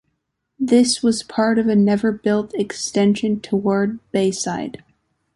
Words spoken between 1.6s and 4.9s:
a never-built extension toward Bayside.